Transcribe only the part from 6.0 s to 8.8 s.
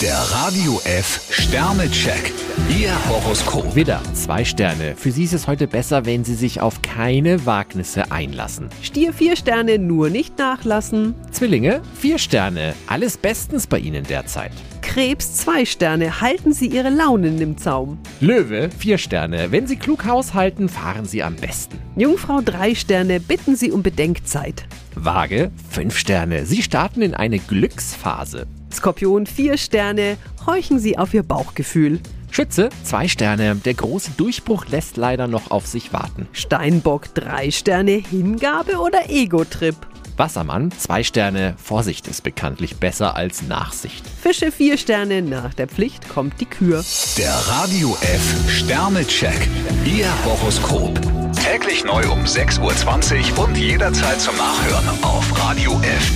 wenn Sie sich auf keine Wagnisse einlassen.